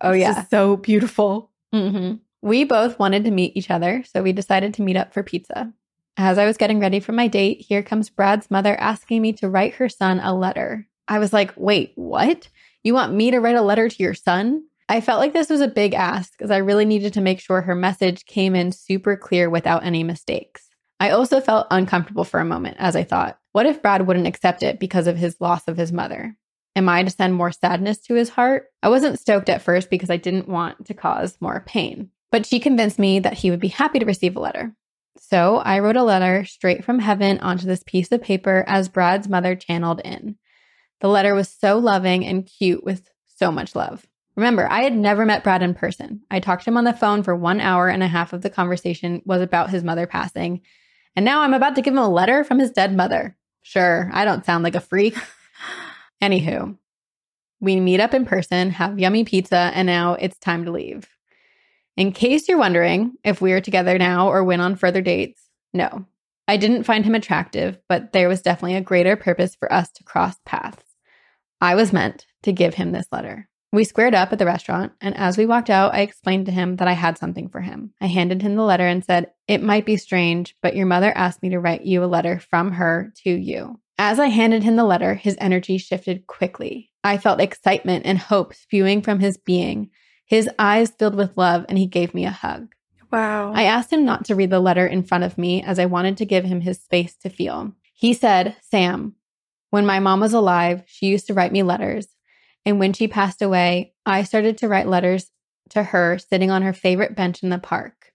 [0.00, 0.44] Oh, This yeah.
[0.46, 1.50] so beautiful.
[1.72, 5.22] hmm We both wanted to meet each other, so we decided to meet up for
[5.22, 5.72] pizza.
[6.16, 9.48] As I was getting ready for my date, here comes Brad's mother asking me to
[9.50, 10.86] write her son a letter.
[11.08, 12.48] I was like, wait, what?
[12.84, 14.64] You want me to write a letter to your son?
[14.88, 17.62] I felt like this was a big ask because I really needed to make sure
[17.62, 20.68] her message came in super clear without any mistakes.
[21.00, 24.62] I also felt uncomfortable for a moment as I thought, what if Brad wouldn't accept
[24.62, 26.36] it because of his loss of his mother?
[26.76, 28.66] Am I to send more sadness to his heart?
[28.82, 32.58] I wasn't stoked at first because I didn't want to cause more pain, but she
[32.58, 34.74] convinced me that he would be happy to receive a letter.
[35.18, 39.28] So I wrote a letter straight from heaven onto this piece of paper as Brad's
[39.28, 40.36] mother channeled in.
[41.00, 44.06] The letter was so loving and cute with so much love.
[44.36, 46.22] Remember, I had never met Brad in person.
[46.30, 48.50] I talked to him on the phone for one hour and a half of the
[48.50, 50.62] conversation was about his mother passing.
[51.14, 53.36] And now I'm about to give him a letter from his dead mother.
[53.62, 55.16] Sure, I don't sound like a freak.
[56.24, 56.78] Anywho,
[57.60, 61.06] we meet up in person, have yummy pizza, and now it's time to leave.
[61.98, 66.06] In case you're wondering if we are together now or went on further dates, no.
[66.48, 70.04] I didn't find him attractive, but there was definitely a greater purpose for us to
[70.04, 70.82] cross paths.
[71.60, 73.46] I was meant to give him this letter.
[73.70, 76.76] We squared up at the restaurant, and as we walked out, I explained to him
[76.76, 77.92] that I had something for him.
[78.00, 81.42] I handed him the letter and said, It might be strange, but your mother asked
[81.42, 83.78] me to write you a letter from her to you.
[83.98, 86.90] As I handed him the letter, his energy shifted quickly.
[87.04, 89.90] I felt excitement and hope spewing from his being.
[90.26, 92.74] His eyes filled with love, and he gave me a hug.
[93.12, 93.52] Wow.
[93.52, 96.16] I asked him not to read the letter in front of me as I wanted
[96.16, 97.72] to give him his space to feel.
[97.92, 99.14] He said, Sam,
[99.70, 102.08] when my mom was alive, she used to write me letters.
[102.66, 105.30] And when she passed away, I started to write letters
[105.70, 108.12] to her sitting on her favorite bench in the park.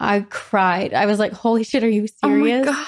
[0.00, 0.94] I cried.
[0.94, 2.66] I was like, holy shit, are you serious?
[2.66, 2.86] Oh my God.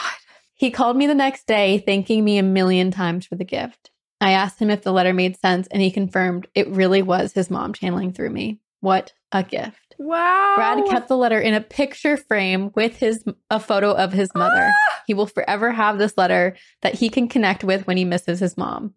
[0.62, 3.90] He called me the next day, thanking me a million times for the gift.
[4.20, 7.50] I asked him if the letter made sense, and he confirmed it really was his
[7.50, 8.60] mom channeling through me.
[8.78, 9.96] What a gift.
[9.98, 10.52] Wow.
[10.54, 14.70] Brad kept the letter in a picture frame with his a photo of his mother.
[14.70, 15.02] Ah!
[15.04, 18.56] He will forever have this letter that he can connect with when he misses his
[18.56, 18.94] mom.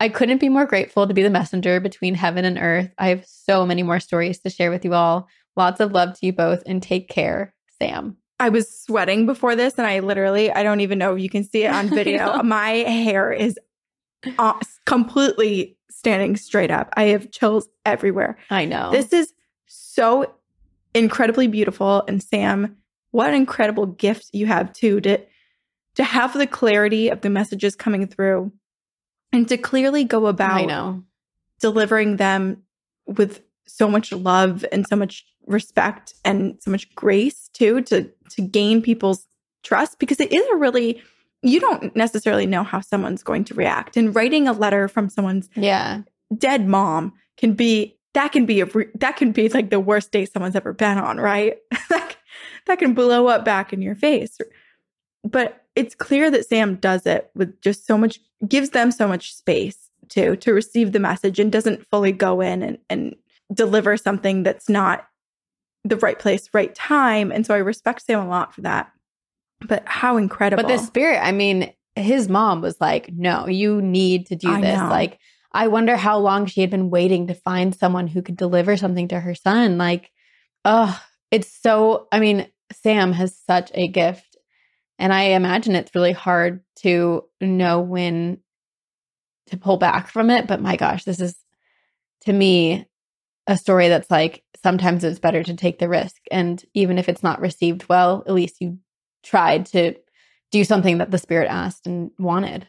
[0.00, 2.90] I couldn't be more grateful to be the messenger between heaven and earth.
[2.98, 5.28] I have so many more stories to share with you all.
[5.54, 8.16] Lots of love to you both and take care, Sam.
[8.40, 11.44] I was sweating before this, and I literally, I don't even know if you can
[11.44, 12.42] see it on video.
[12.42, 13.58] My hair is
[14.38, 16.92] uh, completely standing straight up.
[16.96, 18.36] I have chills everywhere.
[18.50, 18.90] I know.
[18.90, 19.32] This is
[19.66, 20.34] so
[20.94, 22.02] incredibly beautiful.
[22.08, 22.76] And Sam,
[23.10, 25.18] what an incredible gift you have too to
[25.96, 28.50] to have the clarity of the messages coming through
[29.32, 31.04] and to clearly go I about know.
[31.60, 32.64] delivering them
[33.06, 38.42] with so much love and so much respect and so much grace too to to
[38.42, 39.26] gain people's
[39.62, 41.02] trust because it is a really
[41.42, 43.98] you don't necessarily know how someone's going to react.
[43.98, 46.00] And writing a letter from someone's Yeah.
[46.38, 50.32] dead mom can be that can be a that can be like the worst date
[50.32, 51.58] someone's ever been on right?
[51.90, 52.16] That,
[52.66, 54.38] that can blow up back in your face.
[55.22, 59.34] But it's clear that sam does it with just so much gives them so much
[59.34, 63.14] space to to receive the message and doesn't fully go in and and
[63.52, 65.06] deliver something that's not
[65.84, 68.90] the right place right time and so i respect sam a lot for that
[69.60, 74.26] but how incredible But the spirit, I mean, his mom was like, no, you need
[74.26, 74.78] to do I this.
[74.78, 74.88] know.
[74.88, 75.18] Like,
[75.52, 79.08] I wonder how long she had been waiting to find someone who could deliver something
[79.08, 79.78] to her son.
[79.78, 80.10] Like,
[80.64, 84.36] oh, it's so, I mean, Sam has such a gift.
[84.98, 88.38] And I imagine it's really hard to know when
[89.48, 90.46] to pull back from it.
[90.46, 91.36] But my gosh, this is
[92.22, 92.86] to me
[93.46, 96.16] a story that's like sometimes it's better to take the risk.
[96.30, 98.78] And even if it's not received well, at least you
[99.22, 99.94] tried to
[100.50, 102.66] do something that the spirit asked and wanted.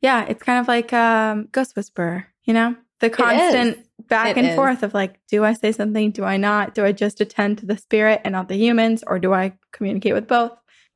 [0.00, 2.76] Yeah, it's kind of like um, Ghost Whisperer, you know?
[3.00, 4.56] The constant back It and is.
[4.56, 6.10] forth of like, do I say something?
[6.10, 6.74] Do I not?
[6.74, 9.04] Do I just attend to the spirit and not the humans?
[9.06, 10.52] Or do I communicate with both?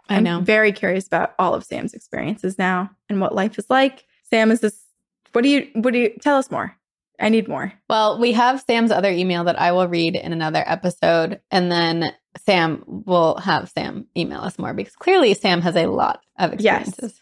[0.08, 4.04] I I'm very curious about all of Sam's experiences now and what life is like.
[4.24, 4.80] Sam, is this,
[5.32, 6.76] what do you, what do you, tell us more.
[7.22, 7.72] I need more.
[7.88, 11.40] Well, we have Sam's other email that I will read in another episode.
[11.50, 12.12] And then
[12.44, 16.88] Sam will have Sam email us more because clearly Sam has a lot of Yes.
[16.88, 17.20] experiences.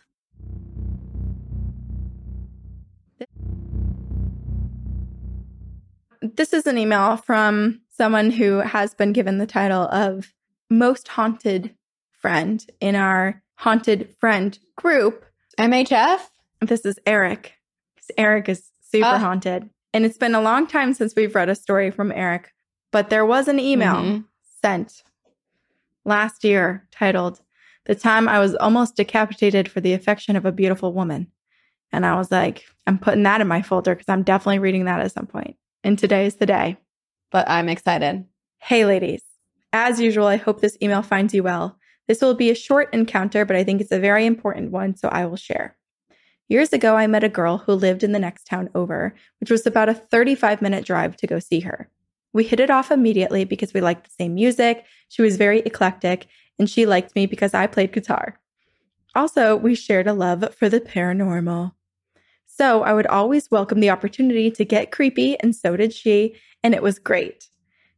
[6.23, 10.33] This is an email from someone who has been given the title of
[10.69, 11.75] most haunted
[12.21, 15.25] friend in our haunted friend group.
[15.59, 16.29] MHF?
[16.61, 17.55] This is Eric.
[18.19, 19.19] Eric is super Ah.
[19.19, 19.71] haunted.
[19.93, 22.53] And it's been a long time since we've read a story from Eric,
[22.93, 24.25] but there was an email Mhm.
[24.63, 25.03] sent
[26.05, 27.41] last year titled
[27.87, 31.27] The Time I Was Almost Decapitated for the Affection of a Beautiful Woman.
[31.93, 35.01] And I was like, I'm putting that in my folder because I'm definitely reading that
[35.01, 35.57] at some point.
[35.83, 36.77] And today is the day.
[37.33, 38.25] But I'm excited.
[38.59, 39.23] Hey, ladies.
[39.73, 41.79] As usual, I hope this email finds you well.
[42.09, 45.09] This will be a short encounter, but I think it's a very important one, so
[45.09, 45.77] I will share.
[46.51, 49.65] Years ago, I met a girl who lived in the next town over, which was
[49.69, 51.89] about a 35 minute drive to go see her.
[52.33, 56.27] We hit it off immediately because we liked the same music, she was very eclectic,
[56.59, 58.41] and she liked me because I played guitar.
[59.15, 61.71] Also, we shared a love for the paranormal.
[62.47, 66.35] So I would always welcome the opportunity to get creepy, and so did she,
[66.65, 67.49] and it was great.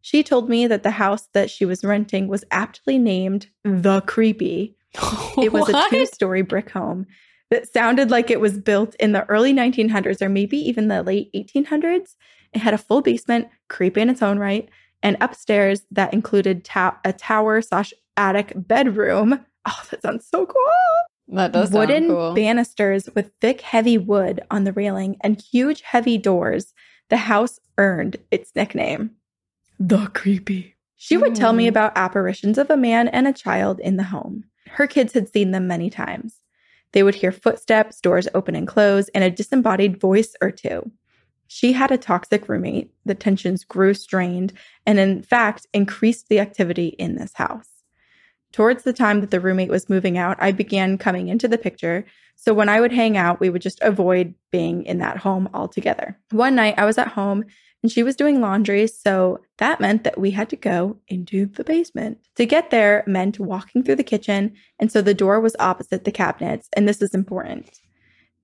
[0.02, 4.76] She told me that the house that she was renting was aptly named The Creepy.
[5.38, 7.06] It was a two story brick home
[7.52, 11.30] that sounded like it was built in the early 1900s or maybe even the late
[11.34, 12.16] 1800s.
[12.54, 14.68] It had a full basement, creepy in its own right,
[15.02, 19.44] and upstairs that included ta- a tower slash attic bedroom.
[19.66, 21.36] Oh, that sounds so cool.
[21.36, 22.34] That does Wooden cool.
[22.34, 26.72] banisters with thick, heavy wood on the railing and huge, heavy doors.
[27.10, 29.10] The house earned its nickname,
[29.78, 30.74] The Creepy.
[30.96, 31.68] She would tell me Mm.
[31.68, 34.44] about apparitions of a man and a child in the home.
[34.68, 36.36] Her kids had seen them many times.
[36.92, 40.90] They would hear footsteps, doors open and close, and a disembodied voice or two.
[41.46, 42.92] She had a toxic roommate.
[43.04, 44.52] The tensions grew strained
[44.86, 47.68] and, in fact, increased the activity in this house.
[48.52, 52.04] Towards the time that the roommate was moving out, I began coming into the picture.
[52.36, 56.18] So when I would hang out, we would just avoid being in that home altogether.
[56.30, 57.44] One night I was at home
[57.82, 58.86] and she was doing laundry.
[58.86, 62.18] So that meant that we had to go into the basement.
[62.36, 64.54] To get there meant walking through the kitchen.
[64.78, 66.68] And so the door was opposite the cabinets.
[66.74, 67.80] And this is important.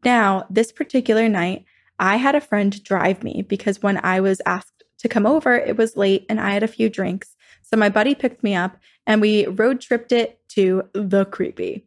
[0.04, 1.64] Now, this particular night,
[1.98, 5.76] I had a friend drive me because when I was asked to come over, it
[5.76, 7.36] was late and I had a few drinks.
[7.62, 11.86] So my buddy picked me up and we road tripped it to the creepy.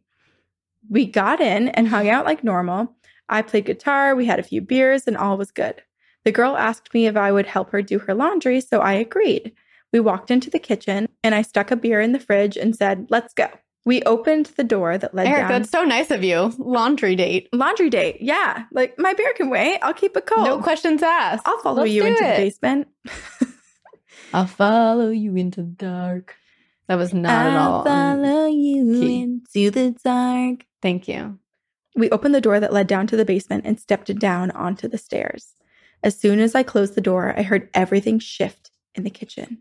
[0.88, 2.94] We got in and hung out like normal.
[3.28, 5.82] I played guitar, we had a few beers, and all was good.
[6.24, 9.52] The girl asked me if I would help her do her laundry, so I agreed.
[9.92, 13.06] We walked into the kitchen and I stuck a beer in the fridge and said,
[13.10, 13.48] Let's go.
[13.84, 15.48] We opened the door that led Eric, down.
[15.50, 16.52] that's so nice of you.
[16.56, 17.48] Laundry date.
[17.52, 18.18] laundry date.
[18.20, 18.64] Yeah.
[18.70, 19.80] Like my beer can wait.
[19.82, 20.46] I'll keep it cold.
[20.46, 21.42] No questions asked.
[21.46, 22.88] I'll follow Let's you into the basement.
[24.32, 26.36] I'll follow you into the dark.
[26.86, 27.88] That was not at all.
[27.88, 29.22] um, you key.
[29.22, 30.64] into the dark.
[30.80, 31.38] Thank you.
[31.96, 34.98] We opened the door that led down to the basement and stepped down onto the
[34.98, 35.54] stairs.
[36.02, 39.58] As soon as I closed the door, I heard everything shift in the kitchen.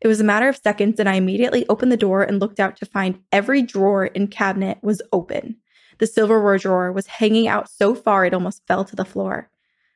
[0.00, 2.76] It was a matter of seconds, and I immediately opened the door and looked out
[2.78, 5.56] to find every drawer and cabinet was open.
[5.98, 9.50] The silverware drawer was hanging out so far it almost fell to the floor.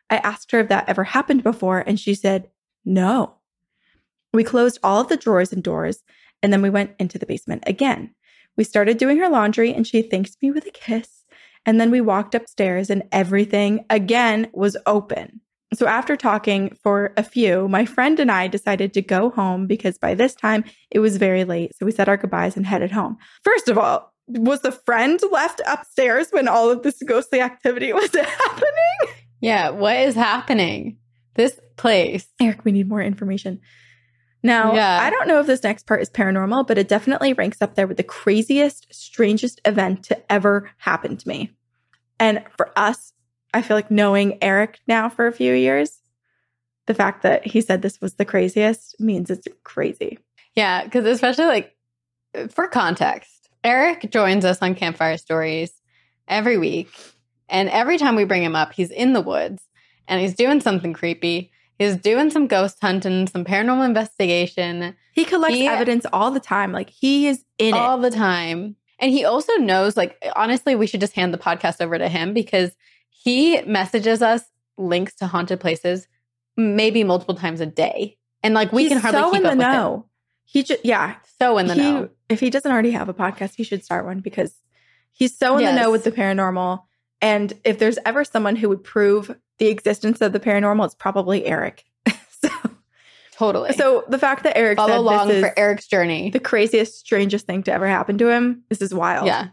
[0.09, 2.49] I asked her if that ever happened before, and she said,
[2.85, 3.35] no.
[4.33, 6.05] We closed all of the drawers and doors,
[6.43, 8.15] and then we went into the basement again.
[8.57, 11.25] We started doing her laundry, and she thanked me with a kiss.
[11.65, 15.41] And then we walked upstairs, and everything again was open.
[15.77, 19.99] So, after talking for a few, my friend and I decided to go home because
[19.99, 21.77] by this time it was very late.
[21.77, 23.17] So, we said our goodbyes and headed home.
[23.45, 28.15] First of all, was the friend left upstairs when all of this ghostly activity was
[28.15, 29.15] happening?
[29.41, 30.99] Yeah, what is happening?
[31.35, 32.27] This place.
[32.41, 33.61] Eric, we need more information.
[34.43, 34.99] Now, Yeah.
[35.03, 37.87] I don't know if this next part is paranormal, but it definitely ranks up there
[37.87, 41.51] with the craziest, strangest event to ever happen to me.
[42.19, 43.13] And for us,
[43.57, 46.01] I feel like knowing Eric now for a few years,
[46.87, 50.19] the fact that he said this was the craziest means it's crazy.
[50.55, 51.75] Yeah, because especially like
[52.51, 55.73] for context, Eric joins us on Campfire Stories
[56.29, 56.89] every week.
[57.49, 59.63] And every time we bring him up, he's in the woods
[60.09, 61.51] and he's doing something creepy.
[61.79, 66.73] He's doing some ghost hunting, some paranormal investigation He collects He- evidence all the time.
[66.73, 68.11] Like he is in all it.
[68.11, 68.77] the time.
[68.99, 72.33] And he also knows, like, honestly, we should just hand the podcast over to him
[72.33, 72.71] because
[73.27, 74.43] he messages us
[74.79, 76.07] links to haunted places
[76.57, 78.17] maybe multiple times a day.
[78.43, 79.73] And like, we He's can hardly so keep in up the with him.
[79.73, 80.07] know.
[80.45, 82.09] He just yeah, So in the he, know.
[82.29, 84.55] If he doesn't already have a podcast, he should start one because
[85.13, 85.81] he's so in the Yes.
[85.81, 86.83] know with the paranormal.
[87.21, 91.45] And if there's ever someone who would prove the existence of the paranormal, it's probably
[91.47, 91.85] Eric.
[92.31, 92.49] so,
[93.33, 93.73] Totally.
[93.73, 96.31] so the fact that Eric follow along for Eric's journey.
[96.31, 99.27] the craziest, strangest thing to ever happen to him, this is wild.
[99.27, 99.49] yeah,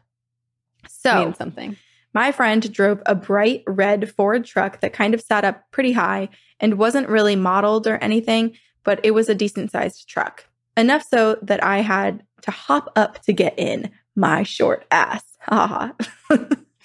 [0.88, 1.76] So means something.
[2.14, 6.30] My friend drove a bright red Ford truck that kind of sat up pretty high
[6.60, 10.46] and wasn't really modeled or anything, but it was a decent sized truck.
[10.78, 15.24] Enough so that I had to hop up to get in my short ass.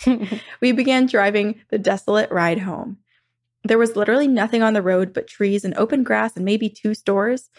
[0.61, 2.99] We began driving the desolate ride home.
[3.65, 6.95] There was literally nothing on the road but trees and open grass and maybe two
[6.95, 7.51] stores.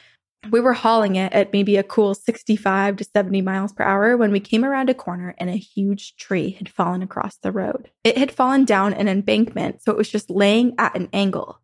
[0.52, 4.32] We were hauling it at maybe a cool 65 to 70 miles per hour when
[4.32, 7.92] we came around a corner and a huge tree had fallen across the road.
[8.04, 11.60] It had fallen down an embankment, so it was just laying at an angle.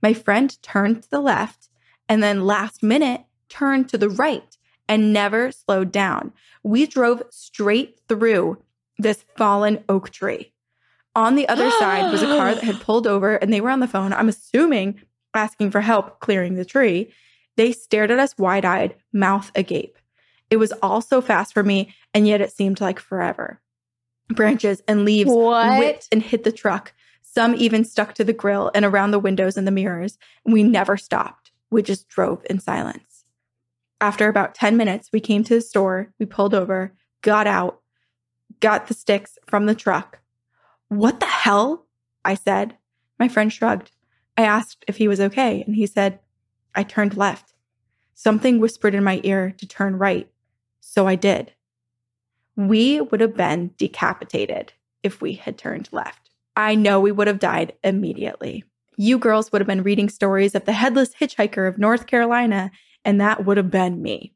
[0.00, 1.68] My friend turned to the left
[2.08, 4.56] and then last minute turned to the right
[4.88, 6.32] and never slowed down.
[6.62, 8.62] We drove straight through
[8.98, 10.52] this fallen oak tree.
[11.16, 13.80] On the other side was a car that had pulled over and they were on
[13.80, 15.00] the phone, I'm assuming
[15.34, 17.12] asking for help clearing the tree.
[17.56, 19.98] They stared at us wide eyed, mouth agape.
[20.50, 23.60] It was all so fast for me, and yet it seemed like forever.
[24.28, 25.78] Branches and leaves What?
[25.78, 26.92] whipped and hit the truck.
[27.22, 30.18] Some even stuck to the grill and around the windows and the mirrors.
[30.44, 31.52] We never stopped.
[31.70, 33.24] We just drove in silence.
[34.00, 36.12] After about 10 minutes, we came to the store.
[36.18, 37.80] We pulled over, got out,
[38.60, 40.18] got the sticks from the truck.
[40.88, 41.86] What the hell?
[42.24, 42.76] I said.
[43.18, 43.92] My friend shrugged.
[44.36, 46.20] I asked if he was okay, and he said,
[46.74, 47.52] I turned left.
[48.14, 50.28] Something whispered in my ear to turn right,
[50.80, 51.54] so I did.
[52.56, 56.30] We would have been decapitated if we had turned left.
[56.56, 58.64] I know we would have died immediately.
[58.96, 62.70] You girls would have been reading stories of the headless hitchhiker of North Carolina,
[63.04, 64.34] and that would have been me.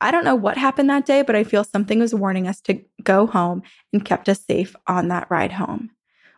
[0.00, 2.80] I don't know what happened that day, but I feel something was warning us to
[3.02, 5.90] go home and kept us safe on that ride home.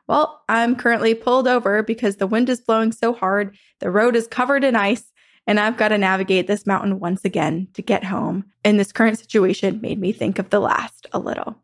[0.09, 4.29] Well, I'm currently pulled over because the wind is blowing so hard, the road is
[4.29, 5.13] covered in ice,
[5.47, 8.45] and I've got to navigate this mountain once again to get home.
[8.65, 11.57] And this current situation made me think of the last a little.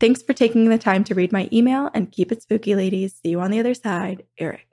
[0.00, 3.14] Thanks for taking the time to read my email and keep it spooky, ladies.
[3.22, 4.66] See you on the other side, Eric.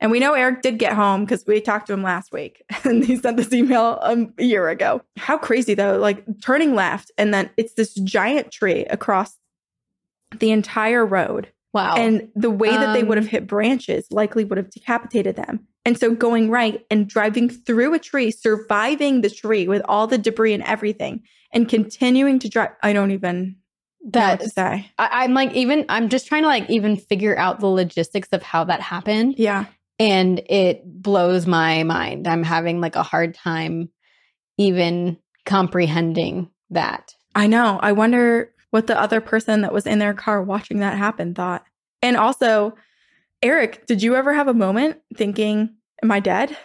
[0.00, 3.04] And we know Eric did get home because we talked to him last week and
[3.04, 5.00] he sent this email um, a year ago.
[5.16, 9.38] How crazy though, like turning left and then it's this giant tree across
[10.38, 11.48] the entire road.
[11.72, 11.94] Wow.
[11.96, 15.66] And the way that they would have Um, hit branches likely would have decapitated them.
[15.84, 20.16] And so going right and driving through a tree, surviving the tree with all the
[20.18, 22.70] debris and everything, and continuing to drive.
[22.82, 23.56] I don't even
[24.02, 24.90] know what to that say.
[24.98, 28.42] I, I'm like even I'm just trying to like even figure out the logistics of
[28.42, 29.34] how that happened.
[29.38, 29.66] Yeah.
[29.98, 32.26] and it blows my mind.
[32.26, 33.90] I'm having like a hard time
[34.58, 37.14] even comprehending that.
[37.34, 37.78] I know.
[37.82, 41.64] I wonder what the other person that was in their car watching that happen thought.
[42.02, 42.74] And also,
[43.44, 46.56] Eric, did you ever have a moment thinking, Am I dead?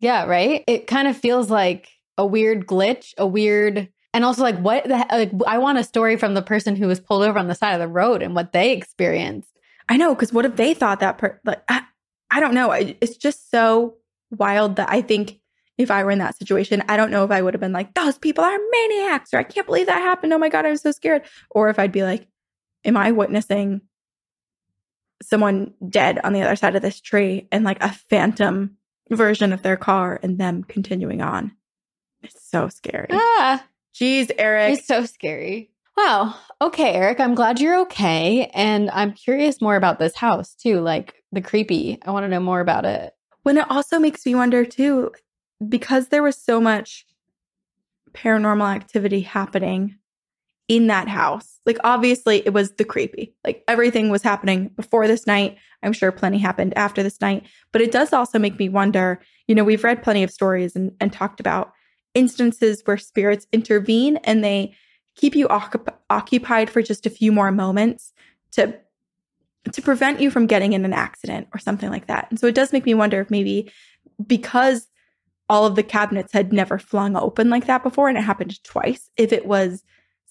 [0.00, 0.62] Yeah, right?
[0.66, 4.98] It kind of feels like a weird glitch, a weird and also like what the
[4.98, 7.54] he- like I want a story from the person who was pulled over on the
[7.54, 9.50] side of the road and what they experienced.
[9.88, 11.82] I know, because what if they thought that per like I,
[12.30, 12.70] I don't know.
[12.70, 13.96] It's just so
[14.30, 15.40] wild that I think
[15.78, 17.94] if I were in that situation, I don't know if I would have been like,
[17.94, 20.32] those people are maniacs, or I can't believe that happened.
[20.32, 21.22] Oh my God, I'm so scared.
[21.50, 22.26] Or if I'd be like,
[22.84, 23.80] Am I witnessing
[25.22, 28.76] someone dead on the other side of this tree and like a phantom
[29.10, 31.52] version of their car and them continuing on?
[32.22, 33.08] It's so scary.
[33.12, 34.78] Ah, Jeez, Eric.
[34.78, 35.70] it's so scary.
[35.96, 36.34] Wow.
[36.60, 38.50] Okay, Eric, I'm glad you're okay.
[38.52, 41.98] And I'm curious more about this house too, like the creepy.
[42.04, 43.14] I want to know more about it.
[43.44, 45.12] when it also makes me wonder too
[45.66, 47.06] because there was so much
[48.12, 49.96] paranormal activity happening
[50.68, 51.60] in that house.
[51.64, 53.34] Like obviously it was the creepy.
[53.44, 55.56] Like everything was happening before this night.
[55.82, 57.44] I'm sure plenty happened after this night.
[57.72, 60.92] But it does also make me wonder you know we've read plenty of stories and,
[61.00, 61.72] and talked about
[62.14, 64.74] instances where spirits intervene and they
[65.14, 68.12] keep you occup- occupied for just a few more moments
[68.52, 68.74] to
[69.72, 72.28] to prevent you from getting in an accident or something like that.
[72.30, 73.70] And so it does make me wonder if maybe
[74.24, 74.88] because
[75.48, 79.10] all of the cabinets had never flung open like that before and it happened twice,
[79.16, 79.84] if it was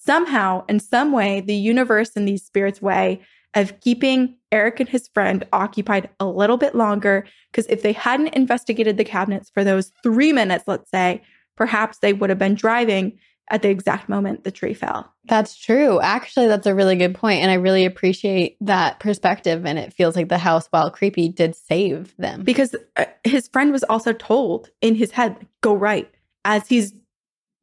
[0.05, 3.21] somehow in some way the universe and these spirits way
[3.53, 8.29] of keeping Eric and his friend occupied a little bit longer because if they hadn't
[8.29, 11.21] investigated the cabinets for those 3 minutes let's say,
[11.55, 13.17] perhaps they would have been driving
[13.49, 15.11] at the exact moment the tree fell.
[15.25, 15.99] That's true.
[16.01, 19.65] Actually, that's a really good point, and I really appreciate that perspective.
[19.65, 22.43] And it feels like the house, while creepy, did save them.
[22.43, 26.09] because uh, his friend was also told in his head go right
[26.43, 26.93] as he's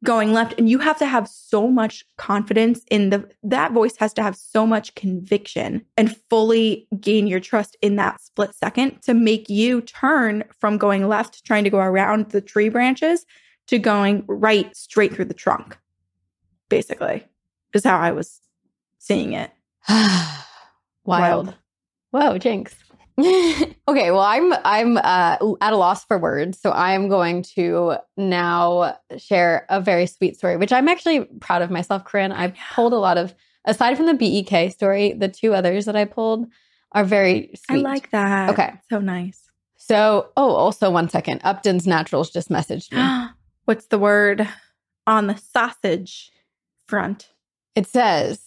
[0.03, 4.13] going left and you have to have so much confidence in the that voice has
[4.13, 9.13] to have so much conviction and fully gain your trust in that split second to
[9.13, 13.25] make you turn from going left trying to go around the tree branches
[13.67, 15.77] to going right straight through the trunk
[16.69, 17.23] basically
[17.73, 18.41] is how i was
[18.99, 19.51] seeing it
[21.05, 21.55] Wild.
[22.11, 22.75] Whoa, jinx.
[23.19, 28.97] okay, well, I'm I'm uh, at a loss for words, so I'm going to now
[29.17, 32.31] share a very sweet story, which I'm actually proud of myself, Corinne.
[32.31, 33.35] I've pulled a lot of,
[33.65, 36.47] aside from the BEK story, the two others that I pulled
[36.93, 38.73] are very i like that Okay.
[38.89, 41.41] so nice So, oh, also one second.
[41.43, 43.29] Upton's Naturals just messaged me.
[43.65, 44.47] what's the word
[45.05, 46.31] on the sausage
[46.87, 47.29] front?
[47.75, 48.39] It says,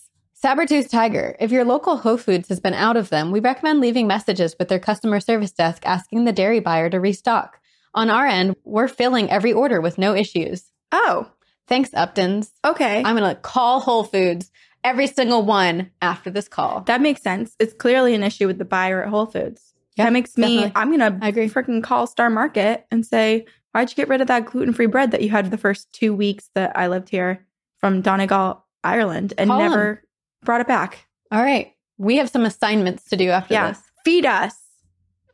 [0.43, 4.07] Sabertooth Tiger, if your local Whole Foods has been out of them, we recommend leaving
[4.07, 7.59] messages with their customer service desk asking the dairy buyer to restock.
[7.95, 10.65] On our end, we're filling every order with no issues.
[10.93, 11.31] Oh,
[11.69, 12.53] Thanks, Upton's.
[12.65, 13.03] okay.
[13.03, 14.53] I'm going to call Whole Foods,
[14.85, 16.83] every single one, after this call.
[16.83, 17.57] that makes sense.
[17.59, 19.73] It's clearly an issue with the buyer at Whole Foods.
[19.97, 20.73] Yeah, that makes me, definitely.
[20.77, 21.49] I'm going I agree.
[21.49, 24.87] to freaking call Star Market and say, why'd you get rid of that gluten free
[24.87, 27.45] bread that you had the first two weeks that I lived here
[27.79, 30.03] from Donegal, Ireland, and Call never
[30.47, 31.07] brought it back?
[31.31, 31.73] All right.
[31.99, 33.69] We have some assignments to do after Yeah.
[33.69, 33.81] this.
[34.05, 34.55] Feed us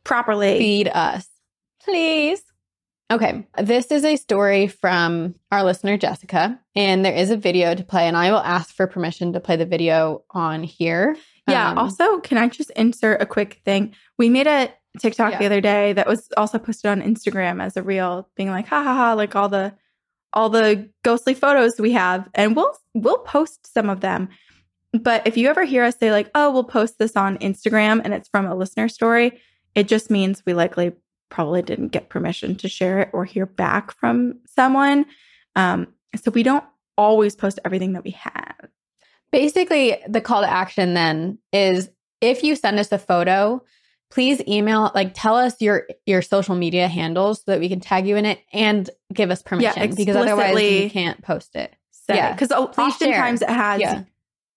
[0.03, 0.57] properly.
[0.57, 1.27] Feed us,
[1.81, 2.41] please.
[3.11, 3.45] Okay.
[3.61, 8.07] This is a story from our listener, Jessica, and there is a video to play,
[8.07, 11.15] and I will ask for permission to play the video on here.
[11.47, 11.71] Yeah.
[11.71, 13.93] Um, also, can I just insert a quick thing?
[14.17, 15.39] We made a TikTok Yeah.
[15.39, 18.81] the other day that was also posted on Instagram as a reel, being like, ha
[18.81, 19.73] ha ha, like all the
[20.35, 22.27] all the ghostly photos we have.
[22.33, 24.29] And we'll we'll post some of them.
[24.93, 28.13] But if you ever hear us say, like, oh, we'll post this on Instagram and
[28.13, 29.41] it's from a listener story,
[29.75, 30.93] it just means we likely
[31.29, 35.05] probably didn't get permission to share it or hear back from someone.
[35.55, 35.87] Um,
[36.23, 36.63] so we don't
[36.95, 38.69] always post everything that we have.
[39.31, 41.89] basically the call to action then is
[42.21, 43.61] if you send us a photo
[44.11, 48.05] please email like tell us your your social media handles so that we can tag
[48.07, 52.15] you in it and give us permission yeah, because otherwise we can't post it say
[52.15, 52.31] Yeah.
[52.33, 53.09] because Please share.
[53.09, 54.03] oftentimes it has yeah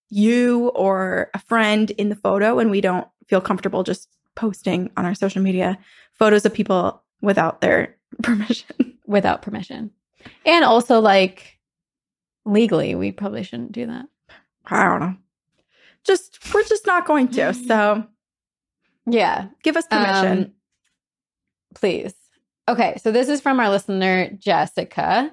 [0.08, 5.04] you or a friend in the photo and we don't feel comfortable just posting on
[5.04, 5.78] our social media
[6.12, 8.98] photos of people without their permission.
[9.06, 9.90] Without permission.
[10.44, 11.58] And also like
[12.44, 14.06] legally we probably shouldn't do that.
[14.66, 15.16] I don't know.
[16.04, 18.06] Just we're just not going to so.
[19.06, 19.48] Yeah.
[19.62, 20.38] Give us permission.
[20.38, 20.52] Um,
[21.74, 22.14] please.
[22.68, 25.30] Okay, so this is from our listener, Jessica,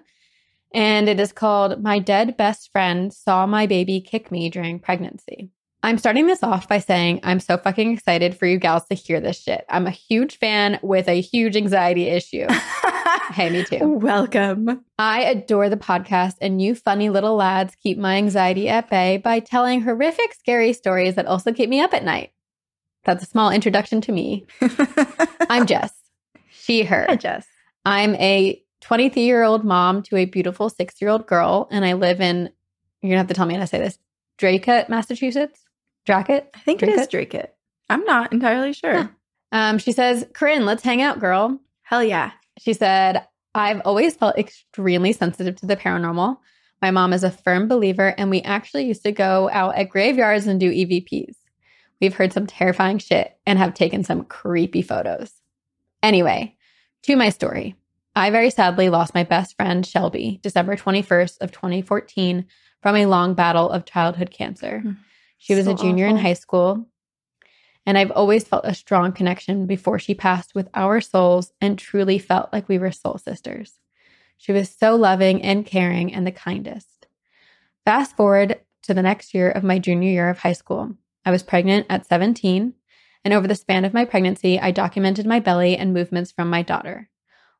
[0.73, 5.51] and it is called My Dead Best Friend Saw My Baby Kick Me During Pregnancy.
[5.85, 9.19] I'm starting this off by saying I'm so fucking excited for you gals to hear
[9.19, 9.65] this shit.
[9.69, 12.47] I'm a huge fan with a huge anxiety issue.
[13.31, 13.79] hey, me too.
[13.87, 19.17] welcome I adore the podcast, and you funny little lads keep my anxiety at bay
[19.17, 22.31] by telling horrific, scary stories that also keep me up at night.
[23.03, 24.45] That's a small introduction to me.
[25.49, 25.93] I'm Jess.
[26.49, 27.05] She, her.
[27.09, 27.45] Hi, Jess.
[27.85, 31.93] I'm a 23 year old mom to a beautiful six year old girl, and I
[31.93, 32.49] live in,
[33.01, 33.97] you're gonna have to tell me how to say this,
[34.37, 35.61] Dracut, Massachusetts.
[36.05, 36.49] Dracut?
[36.53, 37.55] I think Drink it is it.
[37.89, 39.09] I'm not entirely sure.
[39.53, 41.59] Um, she says, Corinne, let's hang out, girl.
[41.83, 42.31] Hell yeah.
[42.57, 43.25] She said,
[43.55, 46.37] I've always felt extremely sensitive to the paranormal.
[46.81, 50.47] My mom is a firm believer, and we actually used to go out at graveyards
[50.47, 51.35] and do EVPs.
[52.01, 55.31] We've heard some terrifying shit and have taken some creepy photos.
[56.01, 56.57] Anyway,
[57.03, 57.75] to my story.
[58.15, 62.45] I very sadly lost my best friend, Shelby, December 21st of 2014
[62.81, 64.79] from a long battle of childhood cancer.
[64.81, 64.91] Hmm.
[65.39, 66.87] She was So a junior in high school,
[67.85, 72.17] and I've always felt a strong connection before she passed with our souls and truly
[72.17, 73.79] felt like we were soul sisters.
[74.37, 77.07] She was so loving and caring and the kindest.
[77.83, 80.95] Fast forward to the next year of my junior year of high school.
[81.25, 82.73] I was pregnant at 17,
[83.25, 86.61] and over the span of my pregnancy, I documented my belly and movements from my
[86.61, 87.09] daughter.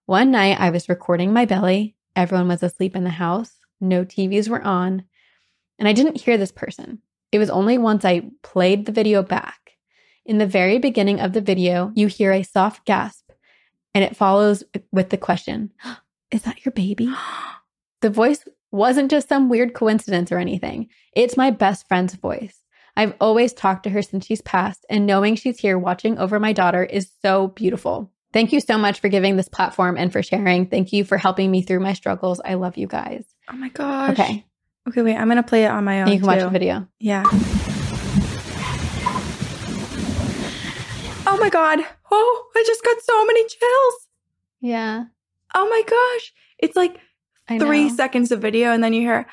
[0.06, 1.96] One night, I was recording my belly.
[2.14, 5.06] Everyone was asleep in the house, no TVs were on,
[5.80, 7.00] and I didn't hear this person.
[7.32, 9.72] It was only once I played the video back.
[10.26, 13.32] In the very beginning of the video, you hear a soft gasp,
[13.94, 15.72] and it follows with the question
[16.32, 17.14] Is that your baby?
[18.02, 20.90] The voice wasn't just some weird coincidence or anything.
[21.16, 22.62] It's my best friend's voice.
[22.98, 26.52] I've always talked to her since she's passed, and knowing she's here watching over my
[26.52, 28.13] daughter is so beautiful.
[28.34, 30.66] Thank you so much for giving this platform and for sharing.
[30.66, 32.42] Thank you for helping me through my struggles.
[32.44, 33.24] I love you guys.
[33.50, 34.12] Oh my gosh.
[34.20, 34.44] Okay,
[34.90, 35.16] Okay, wait.
[35.16, 36.08] I'm gonna play it on my own.
[36.08, 36.88] and you can watch the video.
[37.00, 37.24] Yeah.
[41.26, 41.80] Oh my god.
[42.12, 43.94] Oh, I just got so many chills.
[44.62, 45.06] Yeah,
[45.56, 46.34] Oh my gosh.
[46.58, 46.98] It's like
[47.60, 49.26] three seconds of video and then you hear,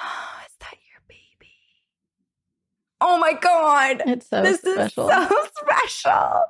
[0.00, 1.52] oh, is that your baby?
[3.00, 4.02] Oh my god.
[4.06, 5.08] It's so this special.
[5.10, 6.42] is so special.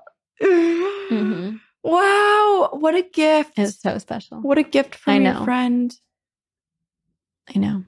[0.42, 1.61] Mhm.
[1.89, 2.70] Wow.
[2.72, 3.53] What a gift.
[3.57, 4.39] It's so special.
[4.41, 5.95] what a gift from your friend.
[7.55, 7.84] I know.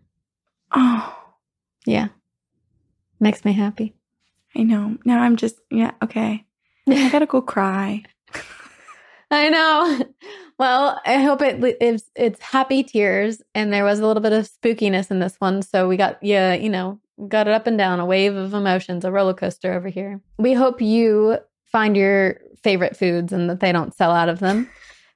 [0.73, 1.19] Oh,
[1.87, 2.09] Yeah,
[3.19, 3.95] makes me happy.
[4.57, 4.97] I know.
[5.05, 6.45] Now I'm just, yeah, okay.
[6.89, 8.03] I gotta go cry.
[9.31, 10.05] I know.
[10.59, 14.49] Well, I hope it it's it's happy tears, and there was a little bit of
[14.51, 15.63] spookiness in this one.
[15.63, 19.05] So we got yeah, you know, got it up and down, a wave of emotions,
[19.05, 20.21] a roller coaster over here.
[20.39, 21.39] We hope you
[21.73, 24.69] find your favorite foods and that they don't sell out of them.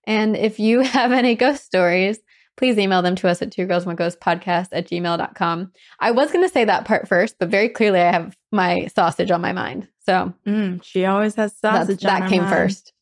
[0.07, 2.19] And if you have any ghost stories,
[2.57, 5.73] please email them to us at two girls one ghost podcast at gmail.com.
[6.01, 9.31] I was going to say that part first, but very clearly I have my sausage
[9.31, 9.89] on my mind.
[10.07, 12.01] So Mm, she always has sausage.
[12.03, 12.55] that, on that her came mind.
[12.55, 12.93] first.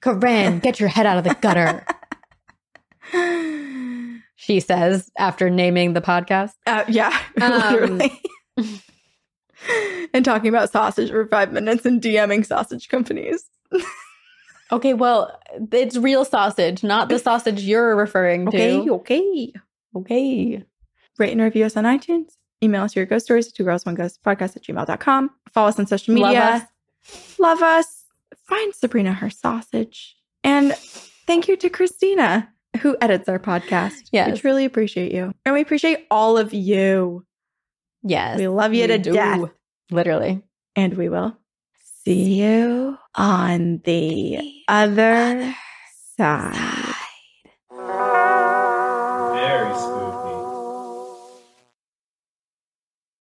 [0.00, 1.84] Corinne, get your head out of the gutter,
[4.36, 6.52] she says after naming the podcast.
[6.66, 8.20] Uh, yeah, Um, literally.
[10.14, 13.44] and talking about sausage for five minutes and DMing sausage companies.
[14.70, 15.38] Okay, well,
[15.70, 18.94] it's real sausage, not the sausage you're referring Okay, to.
[18.94, 19.20] okay.
[19.20, 19.52] Okay.
[19.94, 20.64] Okay.
[21.18, 22.30] Rate and review us on iTunes.
[22.64, 25.30] Email us your ghost stories at two girls one ghost podcast at gmail.com.
[25.52, 26.30] Follow us on social media.
[26.32, 27.38] Love us.
[27.38, 28.04] Love us.
[28.48, 30.16] Find Sabrina her sausage.
[30.42, 30.72] And
[31.26, 32.48] thank you to Cristina,
[32.80, 34.04] who edits our podcast.
[34.10, 34.38] We Yes.
[34.38, 35.34] truly appreciate you.
[35.44, 37.26] And we appreciate all of you.
[38.02, 38.38] Yes.
[38.38, 39.12] We love you we to do.
[39.12, 39.50] death.
[39.90, 40.42] Literally.
[40.76, 41.36] And we will
[42.04, 45.54] see you on the other
[46.16, 46.54] side.
[46.54, 46.81] Very